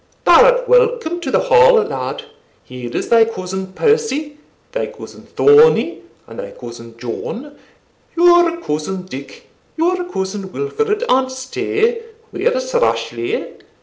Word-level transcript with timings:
Thou 0.25 0.45
art 0.45 0.67
welcome 0.67 1.19
to 1.19 1.29
the 1.29 1.41
Hall, 1.41 1.73
lad 1.75 2.23
here 2.63 2.89
is 2.91 3.09
thy 3.09 3.23
cousin 3.23 3.67
Percie, 3.73 4.39
thy 4.71 4.87
cousin 4.87 5.27
Thornie, 5.35 6.01
and 6.25 6.39
thy 6.39 6.49
cousin 6.49 6.97
John 6.97 7.55
your 8.15 8.59
cousin 8.61 9.03
Dick, 9.03 9.47
your 9.77 10.03
cousin 10.05 10.51
Wilfred, 10.51 11.03
and 11.07 11.31
stay, 11.31 12.01
where's 12.31 12.73
Rashleigh? 12.73 13.59